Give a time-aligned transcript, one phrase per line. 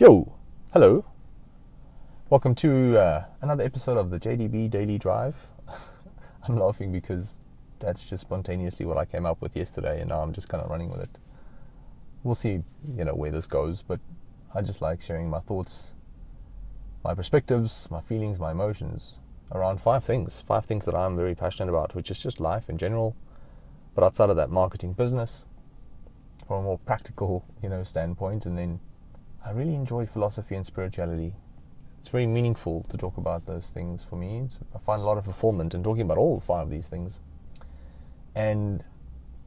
[0.00, 0.32] Yo,
[0.72, 1.04] hello.
[2.30, 5.36] Welcome to uh, another episode of the JDB Daily Drive.
[6.42, 7.36] I'm laughing because
[7.80, 10.70] that's just spontaneously what I came up with yesterday, and now I'm just kind of
[10.70, 11.18] running with it.
[12.22, 12.62] We'll see,
[12.96, 14.00] you know, where this goes, but
[14.54, 15.90] I just like sharing my thoughts,
[17.04, 19.18] my perspectives, my feelings, my emotions
[19.52, 20.42] around five things.
[20.46, 23.14] Five things that I'm very passionate about, which is just life in general,
[23.94, 25.44] but outside of that, marketing, business,
[26.48, 28.80] from a more practical, you know, standpoint, and then
[29.44, 31.34] I really enjoy philosophy and spirituality.
[31.98, 34.48] It's very meaningful to talk about those things for me.
[34.74, 37.20] I find a lot of fulfillment in talking about all five of these things.
[38.34, 38.84] And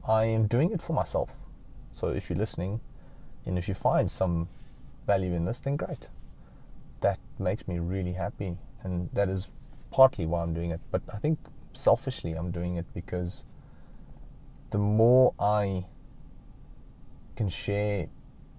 [0.06, 1.30] I am doing it for myself.
[1.92, 2.80] So if you're listening
[3.46, 4.48] and if you find some
[5.06, 6.08] value in this, then great.
[7.00, 8.56] That makes me really happy.
[8.82, 9.48] And that is
[9.90, 10.80] partly why I'm doing it.
[10.90, 11.38] But I think
[11.72, 13.46] selfishly, I'm doing it because
[14.70, 15.86] the more I
[17.36, 18.08] can share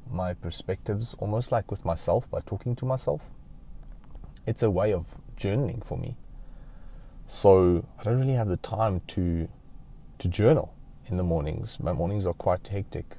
[0.09, 3.21] my perspectives almost like with myself by talking to myself.
[4.45, 5.05] It's a way of
[5.37, 6.17] journaling for me.
[7.27, 9.47] So I don't really have the time to
[10.17, 10.73] to journal
[11.07, 11.79] in the mornings.
[11.79, 13.17] My mornings are quite hectic.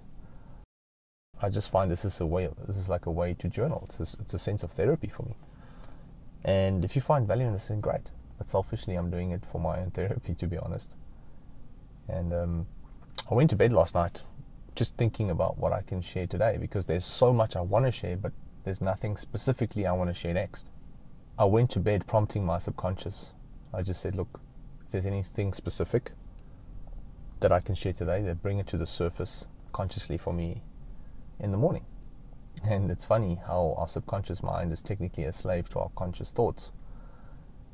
[1.43, 2.49] I just find this is a way.
[2.67, 3.83] This is like a way to journal.
[3.85, 5.35] It's a, it's a sense of therapy for me.
[6.45, 8.11] And if you find value in this, then great.
[8.39, 10.95] But selfishly, I'm doing it for my own therapy, to be honest.
[12.09, 12.67] And um,
[13.31, 14.23] I went to bed last night
[14.77, 17.91] just thinking about what I can share today because there's so much I want to
[17.91, 18.33] share, but
[18.65, 20.67] there's nothing specifically I want to share next.
[21.39, 23.33] I went to bed prompting my subconscious.
[23.73, 24.41] I just said, look,
[24.85, 26.13] if there's anything specific
[27.41, 30.63] that I can share today, then bring it to the surface consciously for me
[31.41, 31.85] in the morning.
[32.65, 36.71] And it's funny how our subconscious mind is technically a slave to our conscious thoughts.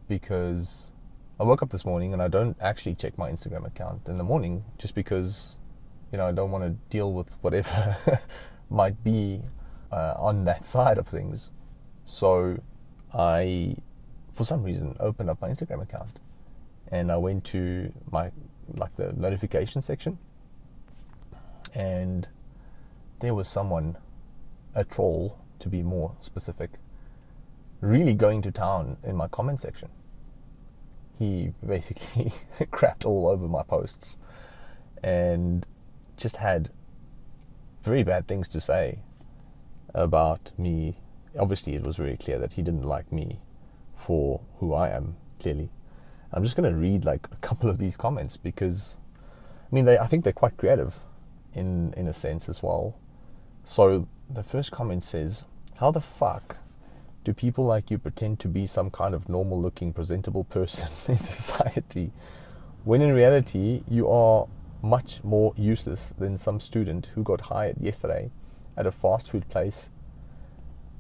[0.09, 0.93] Because
[1.39, 4.25] I woke up this morning and I don't actually check my Instagram account in the
[4.25, 5.57] morning just because
[6.13, 7.99] you know, I don't want to deal with whatever
[8.71, 9.41] might be
[9.91, 11.51] uh, on that side of things.
[12.05, 12.61] So
[13.15, 13.77] I,
[14.35, 16.21] for some reason, opened up my Instagram account
[16.93, 18.31] and I went to my
[18.77, 20.19] like the notification section,
[21.75, 22.29] and
[23.21, 23.97] there was someone,
[24.75, 26.71] a troll to be more specific,
[27.81, 29.89] really going to town in my comment section.
[31.19, 32.33] He basically
[32.71, 34.19] crapped all over my posts,
[35.03, 35.67] and
[36.17, 36.71] just had
[37.83, 39.01] very bad things to say
[39.95, 40.97] about me.
[41.39, 43.41] Obviously, it was very clear that he didn't like me
[43.97, 45.71] for who I am, clearly.
[46.33, 48.97] I'm just going to read like a couple of these comments because,
[49.71, 50.99] I mean, they, I think they're quite creative
[51.55, 52.97] in, in a sense as well.
[53.65, 55.45] So the first comment says,
[55.79, 56.57] How the fuck
[57.25, 61.17] do people like you pretend to be some kind of normal looking, presentable person in
[61.17, 62.13] society
[62.85, 64.47] when in reality you are
[64.83, 68.31] much more useless than some student who got hired yesterday
[68.77, 69.91] at a fast food place.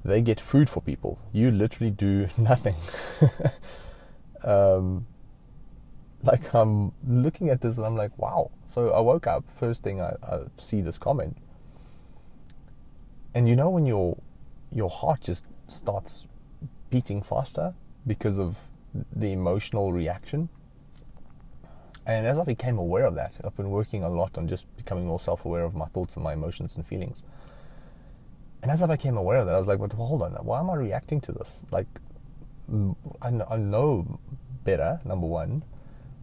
[0.04, 1.18] They get food for people.
[1.32, 2.76] You literally do nothing.
[4.44, 5.06] um,
[6.22, 8.50] like I'm looking at this and I'm like, wow.
[8.66, 9.44] So I woke up.
[9.58, 11.36] First thing I, I see this comment,
[13.34, 14.16] and you know when your
[14.70, 16.26] your heart just starts
[16.90, 17.74] beating faster
[18.06, 18.58] because of
[19.14, 20.48] the emotional reaction
[22.06, 25.06] and as I became aware of that, I've been working a lot on just becoming
[25.06, 27.22] more self aware of my thoughts and my emotions and feelings.
[28.62, 30.70] And as I became aware of that, I was like, well, hold on, why am
[30.70, 31.62] I reacting to this?
[31.70, 31.88] Like,
[33.20, 34.20] I know,
[34.64, 35.64] better, number one,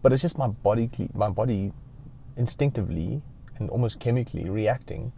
[0.01, 1.73] but it's just my body, my body
[2.37, 3.21] instinctively
[3.57, 5.11] and almost chemically reacting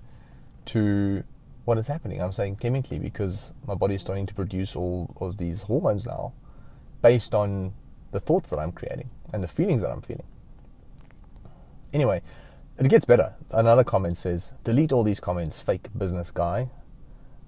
[0.66, 1.24] to
[1.66, 2.22] what is happening.
[2.22, 6.34] I'm saying chemically because my body is starting to produce all of these hormones now
[7.02, 7.74] based on
[8.12, 10.26] the thoughts that I'm creating and the feelings that I'm feeling.
[11.94, 12.22] Anyway,
[12.78, 13.36] it gets better.
[13.52, 16.70] Another comment says, delete all these comments, fake business guy.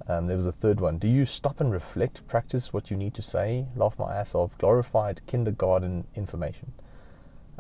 [0.08, 0.98] Um, there was a third one.
[0.98, 3.68] Do you stop and reflect, practice what you need to say?
[3.76, 4.58] Laugh my ass off.
[4.58, 6.74] Glorified kindergarten information.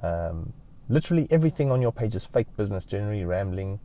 [0.01, 0.51] Um,
[0.89, 3.79] literally everything on your page is fake business, generally rambling.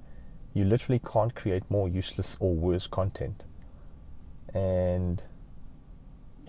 [0.54, 3.44] You literally can't create more useless or worse content.
[4.54, 5.22] And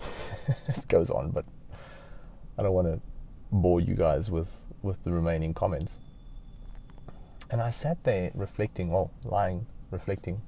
[0.68, 1.44] it goes on, but
[2.58, 3.00] I don't want to
[3.52, 6.00] bore you guys with, with the remaining comments.
[7.50, 10.40] And I sat there reflecting, well, lying, reflecting.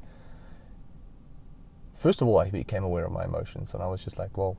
[1.95, 4.57] First of all, I became aware of my emotions, and I was just like, well,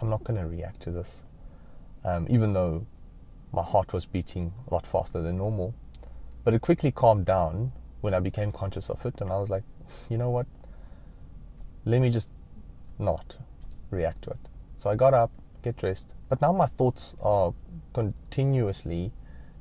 [0.00, 1.24] I'm not going to react to this.
[2.04, 2.86] Um, even though
[3.52, 5.74] my heart was beating a lot faster than normal.
[6.44, 9.64] But it quickly calmed down when I became conscious of it, and I was like,
[10.08, 10.46] you know what?
[11.84, 12.30] Let me just
[12.98, 13.36] not
[13.90, 14.38] react to it.
[14.76, 15.30] So I got up,
[15.62, 17.54] get dressed, but now my thoughts are
[17.94, 19.12] continuously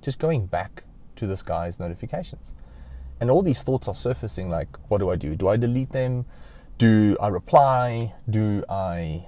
[0.02, 0.84] just going back
[1.16, 2.54] to this guy's notifications.
[3.20, 5.36] And all these thoughts are surfacing like, what do I do?
[5.36, 6.26] Do I delete them?
[6.78, 8.14] Do I reply?
[8.30, 9.28] Do I,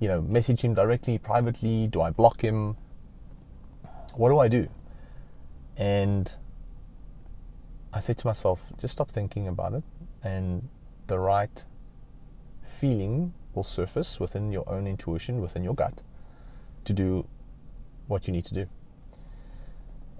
[0.00, 1.88] you know, message him directly, privately?
[1.88, 2.76] Do I block him?
[4.14, 4.68] What do I do?
[5.76, 6.32] And
[7.92, 9.84] I said to myself, just stop thinking about it,
[10.22, 10.68] and
[11.06, 11.64] the right
[12.62, 16.02] feeling will surface within your own intuition, within your gut,
[16.84, 17.26] to do
[18.06, 18.66] what you need to do.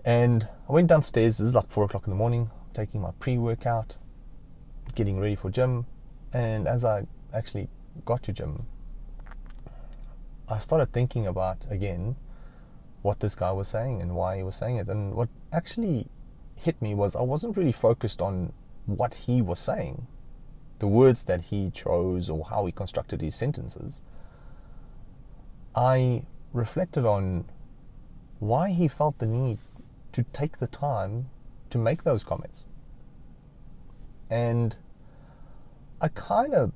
[0.07, 3.39] And I went downstairs, this is like four o'clock in the morning, taking my pre
[3.39, 3.97] workout,
[4.95, 5.85] getting ready for gym.
[6.33, 7.69] And as I actually
[8.05, 8.67] got to gym,
[10.49, 12.15] I started thinking about again
[13.03, 14.87] what this guy was saying and why he was saying it.
[14.87, 16.07] And what actually
[16.55, 18.53] hit me was I wasn't really focused on
[18.87, 20.07] what he was saying,
[20.79, 24.01] the words that he chose or how he constructed his sentences.
[25.75, 27.47] I reflected on
[28.39, 29.59] why he felt the need
[30.17, 31.29] to take the time
[31.69, 32.65] to make those comments.
[34.31, 34.75] And
[36.01, 36.73] I kind of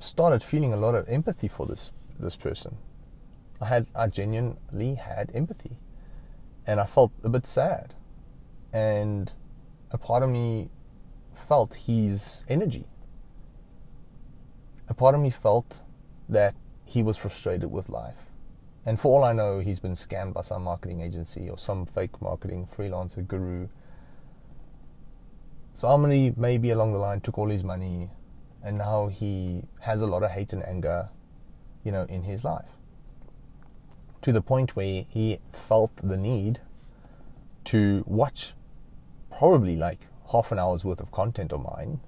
[0.00, 2.76] started feeling a lot of empathy for this this person.
[3.58, 5.78] I had I genuinely had empathy.
[6.66, 7.94] And I felt a bit sad.
[8.70, 9.32] And
[9.90, 10.68] a part of me
[11.48, 12.86] felt his energy.
[14.90, 15.80] A part of me felt
[16.28, 16.54] that
[16.84, 18.27] he was frustrated with life
[18.88, 22.22] and for all I know, he's been scammed by some marketing agency or some fake
[22.22, 23.68] marketing freelancer guru.
[25.74, 28.08] So Amini maybe along the line took all his money
[28.62, 31.10] and now he has a lot of hate and anger,
[31.84, 32.78] you know, in his life.
[34.22, 36.58] To the point where he felt the need
[37.64, 38.54] to watch
[39.30, 40.00] probably like
[40.32, 42.00] half an hour's worth of content of mine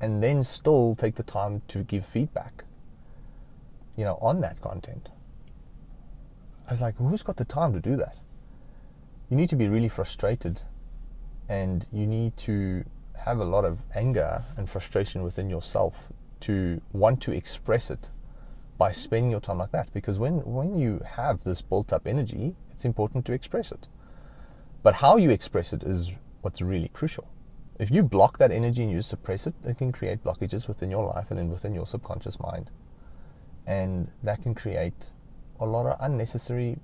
[0.00, 2.64] and then still take the time to give feedback,
[3.98, 5.10] you know, on that content.
[6.66, 8.16] I was like, who's got the time to do that?
[9.30, 10.62] You need to be really frustrated
[11.48, 12.84] and you need to
[13.16, 18.10] have a lot of anger and frustration within yourself to want to express it
[18.78, 19.92] by spending your time like that.
[19.92, 23.88] Because when, when you have this built up energy, it's important to express it.
[24.82, 27.26] But how you express it is what's really crucial.
[27.78, 31.06] If you block that energy and you suppress it, it can create blockages within your
[31.06, 32.70] life and within your subconscious mind.
[33.66, 35.08] And that can create
[35.60, 36.78] a lot of unnecessary,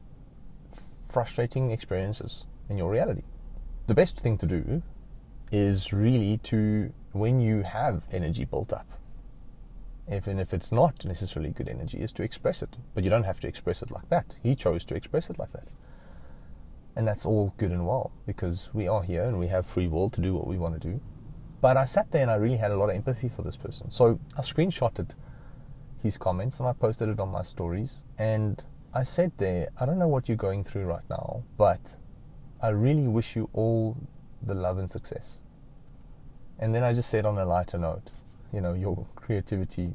[1.08, 3.22] frustrating experiences in your reality.
[3.86, 4.82] The best thing to do
[5.50, 8.86] is really to, when you have energy built up,
[10.12, 12.76] even if it's not necessarily good energy, is to express it.
[12.94, 14.36] But you don't have to express it like that.
[14.42, 15.68] He chose to express it like that.
[16.96, 20.10] And that's all good and well because we are here and we have free will
[20.10, 21.00] to do what we want to do.
[21.60, 23.90] But I sat there and I really had a lot of empathy for this person.
[23.90, 25.14] So I screenshotted
[26.02, 28.02] his comments and I posted it on my stories.
[28.18, 28.62] And
[28.94, 31.96] I said there, I don't know what you're going through right now, but
[32.62, 33.96] I really wish you all
[34.42, 35.38] the love and success.
[36.58, 38.10] And then I just said on a lighter note,
[38.52, 39.94] you know, your creativity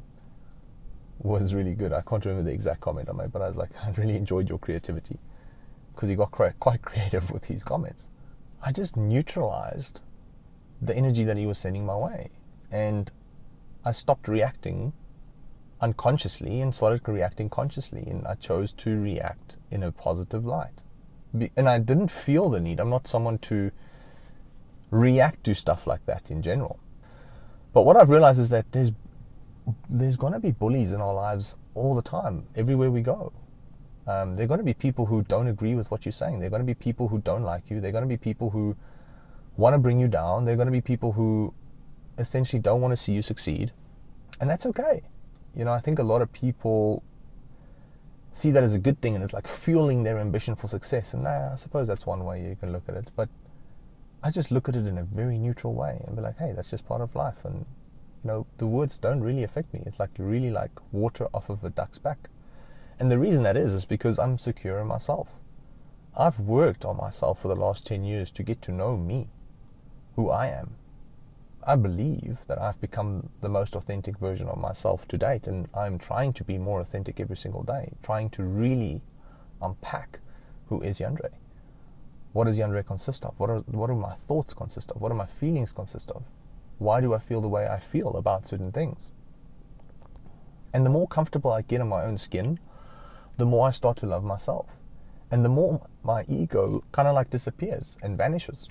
[1.18, 1.92] was really good.
[1.92, 4.48] I can't remember the exact comment I made, but I was like, I really enjoyed
[4.48, 5.18] your creativity
[5.94, 8.08] because he got quite creative with his comments.
[8.62, 10.00] I just neutralized
[10.82, 12.30] the energy that he was sending my way.
[12.70, 13.10] And
[13.84, 14.92] I stopped reacting
[15.80, 18.02] unconsciously and started reacting consciously.
[18.06, 20.82] And I chose to react in a positive light.
[21.56, 22.80] And I didn't feel the need.
[22.80, 23.70] I'm not someone to
[24.90, 26.78] react to stuff like that in general.
[27.72, 28.92] But what I've realized is that there's
[29.90, 33.32] there's going to be bullies in our lives all the time, everywhere we go.
[34.06, 36.38] Um, there are going to be people who don't agree with what you're saying.
[36.38, 37.80] There are going to be people who don't like you.
[37.80, 38.76] There are going to be people who
[39.56, 40.44] want to bring you down.
[40.44, 41.52] There are going to be people who
[42.16, 43.72] essentially don't want to see you succeed.
[44.40, 45.02] And that's okay.
[45.56, 47.02] You know, I think a lot of people
[48.32, 51.14] see that as a good thing and it's like fueling their ambition for success.
[51.14, 53.10] And nah, I suppose that's one way you can look at it.
[53.16, 53.30] But
[54.22, 56.70] I just look at it in a very neutral way and be like, hey, that's
[56.70, 57.44] just part of life.
[57.44, 57.64] And,
[58.22, 59.82] you know, the words don't really affect me.
[59.86, 62.28] It's like really like water off of a duck's back.
[62.98, 65.40] And the reason that is, is because I'm secure in myself.
[66.14, 69.28] I've worked on myself for the last 10 years to get to know me,
[70.16, 70.76] who I am,
[71.68, 75.98] I believe that I've become the most authentic version of myself to date, and I'm
[75.98, 79.02] trying to be more authentic every single day, trying to really
[79.60, 80.20] unpack
[80.66, 81.30] who is Jandre.
[82.32, 83.34] What does Jandre consist of?
[83.38, 85.00] What are, what do my thoughts consist of?
[85.00, 86.22] What do my feelings consist of?
[86.78, 89.10] Why do I feel the way I feel about certain things?
[90.72, 92.60] And the more comfortable I get in my own skin,
[93.38, 94.66] the more I start to love myself.
[95.32, 98.68] And the more my ego kind of like disappears and vanishes.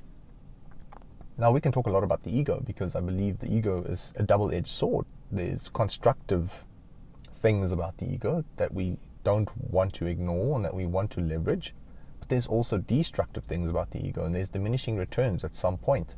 [1.37, 4.13] Now, we can talk a lot about the ego because I believe the ego is
[4.15, 5.05] a double edged sword.
[5.31, 6.63] There's constructive
[7.41, 11.19] things about the ego that we don't want to ignore and that we want to
[11.19, 11.73] leverage,
[12.19, 16.15] but there's also destructive things about the ego, and there's diminishing returns at some point.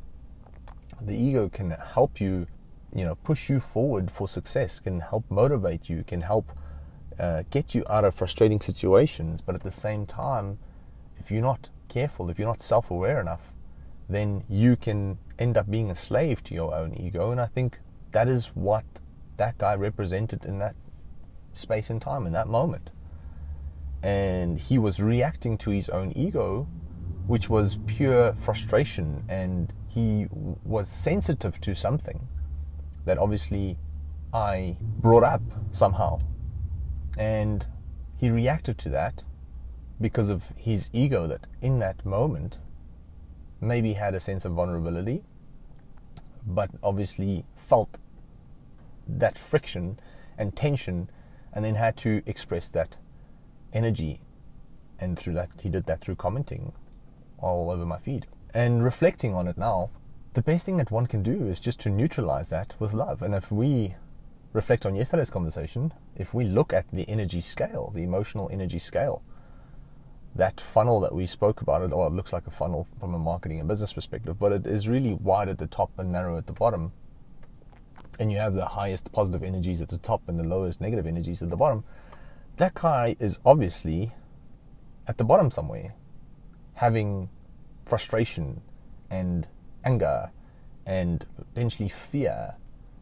[1.01, 2.47] The ego can help you
[2.93, 6.51] you know push you forward for success, can help motivate you, can help
[7.19, 9.41] uh, get you out of frustrating situations.
[9.41, 10.59] But at the same time,
[11.17, 13.51] if you're not careful, if you're not self-aware enough,
[14.09, 17.31] then you can end up being a slave to your own ego.
[17.31, 17.79] And I think
[18.11, 18.85] that is what
[19.37, 20.75] that guy represented in that
[21.51, 22.89] space and time, in that moment.
[24.03, 26.67] And he was reacting to his own ego,
[27.27, 29.23] which was pure frustration.
[29.27, 30.27] And he
[30.63, 32.27] was sensitive to something
[33.05, 33.77] that obviously
[34.33, 36.19] I brought up somehow.
[37.17, 37.65] And
[38.15, 39.25] he reacted to that
[39.99, 42.59] because of his ego that in that moment
[43.61, 45.23] maybe had a sense of vulnerability,
[46.45, 47.97] but obviously felt
[49.07, 49.99] that friction
[50.37, 51.09] and tension
[51.53, 52.97] and then had to express that
[53.73, 54.21] energy.
[54.99, 56.73] And through that, he did that through commenting
[57.37, 58.27] all over my feed.
[58.53, 59.89] And reflecting on it now,
[60.33, 63.21] the best thing that one can do is just to neutralize that with love.
[63.21, 63.95] And if we
[64.53, 69.21] reflect on yesterday's conversation, if we look at the energy scale, the emotional energy scale,
[70.37, 73.19] that funnel that we spoke about, it, well, it looks like a funnel from a
[73.19, 76.47] marketing and business perspective, but it is really wide at the top and narrow at
[76.47, 76.91] the bottom.
[78.19, 81.43] And you have the highest positive energies at the top and the lowest negative energies
[81.43, 81.83] at the bottom.
[82.57, 84.11] That guy is obviously
[85.07, 85.93] at the bottom somewhere,
[86.73, 87.29] having
[87.85, 88.61] frustration
[89.09, 89.47] and
[89.83, 90.31] anger
[90.85, 92.55] and potentially fear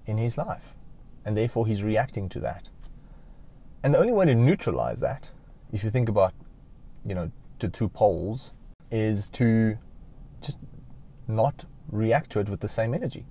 [0.05, 0.75] in his life.
[1.23, 2.69] And therefore, he's reacting to that.
[3.83, 5.29] And the only way to neutralize that,
[5.71, 6.33] if you think about
[7.05, 8.51] you know, to two poles
[8.91, 9.77] is to
[10.41, 10.59] just
[11.27, 13.25] not react to it with the same energy.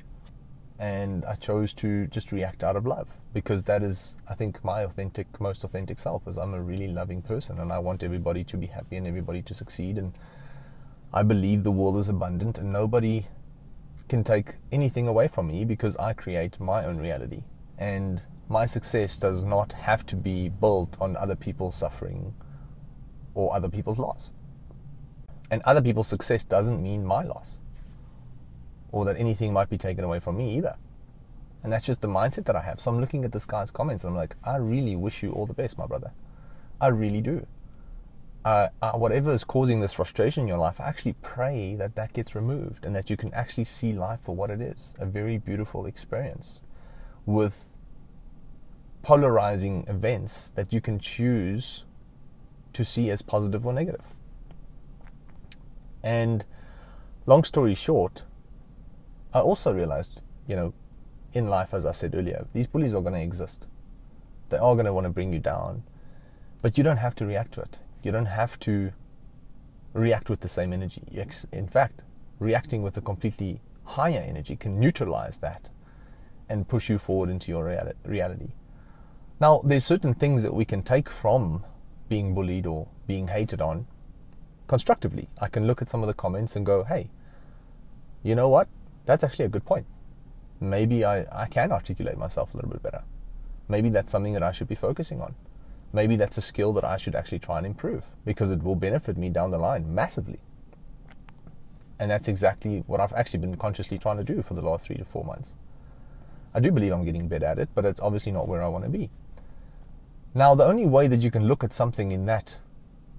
[0.79, 4.81] And I chose to just react out of love because that is, I think, my
[4.81, 6.27] authentic, most authentic self.
[6.27, 9.43] Is I'm a really loving person and I want everybody to be happy and everybody
[9.43, 9.99] to succeed.
[9.99, 10.13] And
[11.13, 13.27] I believe the world is abundant and nobody
[14.09, 17.45] can take anything away from me because I create my own reality.
[17.79, 22.35] And my success does not have to be built on other people's suffering
[23.35, 24.31] or other people's loss.
[25.51, 27.59] And other people's success doesn't mean my loss
[28.93, 30.77] or that anything might be taken away from me either.
[31.63, 32.81] And that's just the mindset that I have.
[32.81, 35.47] So I'm looking at this guy's comments and I'm like, I really wish you all
[35.47, 36.13] the best, my brother.
[36.81, 37.47] I really do.
[38.45, 42.13] Uh, uh, whatever is causing this frustration in your life, I actually pray that that
[42.13, 45.39] gets removed and that you can actually see life for what it is a very
[45.39, 46.61] beautiful experience
[47.25, 47.67] with
[49.03, 51.85] polarizing events that you can choose
[52.75, 54.03] to see as positive or negative.
[56.03, 56.45] And
[57.27, 58.25] long story short,
[59.33, 60.75] I also realized, you know,
[61.33, 63.67] in life, as I said earlier, these bullies are going to exist.
[64.51, 65.83] They are going to want to bring you down,
[66.63, 67.79] but you don't have to react to it.
[68.03, 68.93] You don't have to
[69.95, 71.03] react with the same energy.
[71.53, 72.05] In fact,
[72.39, 75.71] reacting with a completely higher energy can neutralize that
[76.49, 77.65] and push you forward into your
[78.05, 78.53] reality.
[79.41, 81.65] Now, there's certain things that we can take from
[82.15, 83.89] being bullied or being hated on
[84.69, 85.29] constructively.
[85.41, 87.11] I can look at some of the comments and go, hey,
[88.23, 88.69] you know what?
[89.05, 89.87] That's actually a good point.
[90.61, 93.03] Maybe I, I can articulate myself a little bit better.
[93.67, 95.35] Maybe that's something that I should be focusing on.
[95.93, 99.17] Maybe that's a skill that I should actually try and improve because it will benefit
[99.17, 100.39] me down the line massively.
[101.99, 104.99] And that's exactly what I've actually been consciously trying to do for the last three
[104.99, 105.53] to four months.
[106.55, 108.85] I do believe I'm getting better at it, but it's obviously not where I want
[108.85, 109.11] to be.
[110.37, 112.57] Now, the only way that you can look at something in that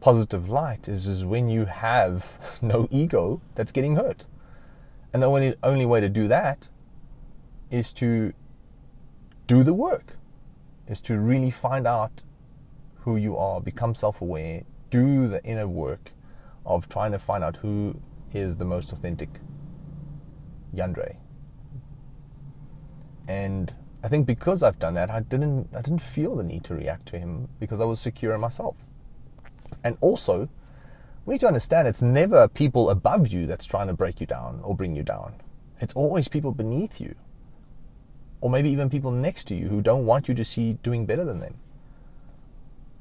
[0.01, 4.25] positive light is, is when you have no ego that's getting hurt.
[5.13, 6.67] And the only, only way to do that
[7.71, 8.33] is to
[9.47, 10.17] do the work,
[10.87, 12.21] is to really find out
[12.99, 16.11] who you are, become self aware, do the inner work
[16.65, 17.95] of trying to find out who
[18.33, 19.29] is the most authentic
[20.75, 21.15] Jandre.
[23.27, 23.73] And
[24.05, 27.07] I think because I've done that, I didn't I didn't feel the need to react
[27.07, 28.75] to him because I was secure in myself.
[29.83, 30.47] And also,
[31.25, 34.59] we need to understand it's never people above you that's trying to break you down
[34.63, 35.33] or bring you down.
[35.79, 37.15] It's always people beneath you.
[38.41, 41.25] Or maybe even people next to you who don't want you to see doing better
[41.25, 41.55] than them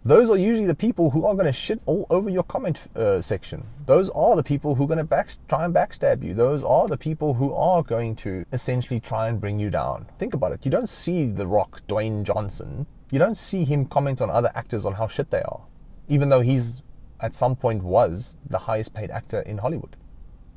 [0.06, 3.22] those are usually the people who are going to shit all over your comment uh,
[3.22, 3.66] section.
[3.86, 6.34] Those are the people who are going to back, try and backstab you.
[6.34, 10.06] Those are the people who are going to essentially try and bring you down.
[10.18, 10.62] Think about it.
[10.62, 12.86] You don't see The Rock, Dwayne Johnson.
[13.10, 15.62] You don't see him comment on other actors on how shit they are,
[16.08, 16.82] even though he's
[17.20, 19.96] at some point was the highest paid actor in Hollywood.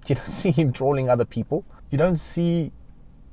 [0.08, 1.64] You don't see him trolling other people.
[1.90, 2.74] You don't see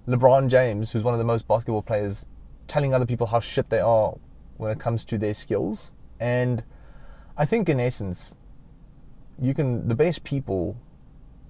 [0.06, 2.26] LeBron James, who's one of the most basketball players,
[2.68, 4.14] telling other people how shit they are
[4.59, 5.90] when it comes to their skills
[6.21, 6.62] and
[7.37, 8.35] I think in essence,
[9.40, 10.76] you can the best people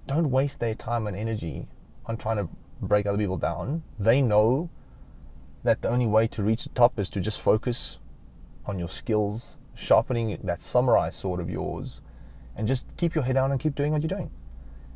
[0.07, 1.69] don't waste their time and energy
[2.07, 2.49] on trying to
[2.81, 3.83] break other people down.
[3.99, 4.71] They know
[5.63, 7.99] that the only way to reach the top is to just focus
[8.67, 12.01] on your skills, sharpening that samurai sword of yours,
[12.57, 14.31] and just keep your head down and keep doing what you're doing.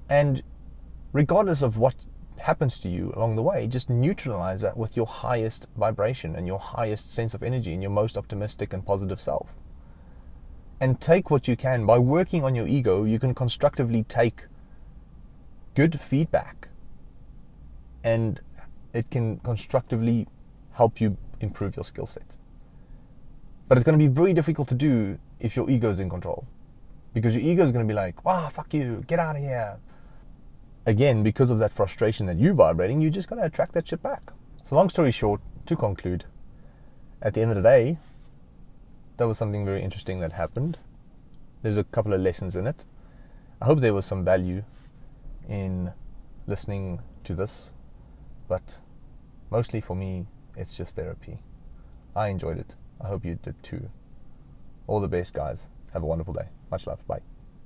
[0.09, 0.43] And
[1.13, 1.95] regardless of what
[2.41, 6.59] happens to you along the way, just neutralize that with your highest vibration and your
[6.59, 9.55] highest sense of energy and your most optimistic and positive self.
[10.81, 11.87] And take what you can.
[11.87, 14.45] By working on your ego, you can constructively take
[15.75, 16.69] good feedback
[18.05, 18.41] and
[18.93, 20.27] it can constructively
[20.73, 22.37] help you improve your skill set.
[23.69, 26.47] But it's going to be very difficult to do if your ego is in control.
[27.13, 29.79] Because your ego is going to be like, wow, fuck you, get out of here.
[30.89, 34.03] Again, because of that frustration that you're vibrating, you just got to attract that shit
[34.03, 34.33] back.
[34.65, 36.25] So, long story short, to conclude,
[37.21, 37.99] at the end of the day,
[39.19, 40.79] that was something very interesting that happened.
[41.61, 42.87] There's a couple of lessons in it.
[43.61, 44.65] I hope there was some value
[45.47, 45.93] in
[46.47, 47.71] listening to this,
[48.49, 48.79] but
[49.51, 50.27] mostly for me,
[50.57, 51.37] it's just therapy.
[52.17, 52.77] I enjoyed it.
[52.99, 53.91] I hope you did too.
[54.87, 55.69] All the best, guys.
[55.93, 56.49] Have a wonderful day.
[56.71, 57.07] Much love.
[57.07, 57.28] Bye.